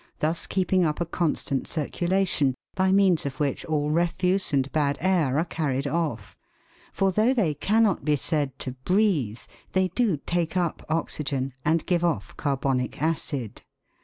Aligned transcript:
thus 0.17 0.47
keeping 0.47 0.83
up 0.83 0.99
a 0.99 1.05
constant 1.05 1.67
circulation, 1.67 2.55
by 2.73 2.91
means 2.91 3.23
of 3.23 3.39
which 3.39 3.63
all 3.65 3.91
refuse 3.91 4.51
and 4.51 4.71
bad 4.71 4.97
air 4.99 5.37
are 5.37 5.45
carried 5.45 5.85
off; 5.85 6.35
for 6.91 7.11
though 7.11 7.35
they 7.35 7.53
cannot 7.53 8.03
be 8.03 8.15
said 8.15 8.57
to 8.57 8.71
breathe, 8.83 9.41
they 9.73 9.89
do 9.89 10.17
take 10.17 10.57
up 10.57 10.83
oxygen, 10.89 11.53
and 11.63 11.85
give 11.85 12.03
off 12.03 12.35
carbonic 12.35 12.99
acid. 12.99 13.61